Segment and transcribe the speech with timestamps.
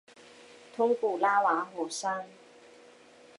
[0.75, 2.25] 通古拉瓦火山。